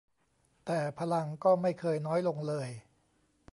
[0.65, 2.67] แต่พลังก็ไม่เคยน้อยลงเลย